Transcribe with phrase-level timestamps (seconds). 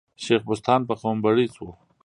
[0.23, 1.71] شېخ بُستان په قوم بړیڅ وو.